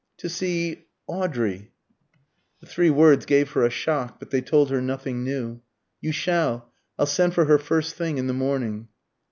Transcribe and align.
"To 0.17 0.29
see 0.29 0.87
Audrey." 1.05 1.69
The 2.59 2.65
three 2.65 2.89
words 2.89 3.27
gave 3.27 3.51
her 3.51 3.63
a 3.63 3.69
shock, 3.69 4.17
but 4.17 4.31
they 4.31 4.41
told 4.41 4.71
her 4.71 4.81
nothing 4.81 5.23
new. 5.23 5.61
"You 6.01 6.11
shall. 6.11 6.73
I'll 6.97 7.05
send 7.05 7.35
for 7.35 7.45
her 7.45 7.59
first 7.59 7.93
thing 7.93 8.17
in 8.17 8.25
the 8.25 8.33
morning." 8.33 8.87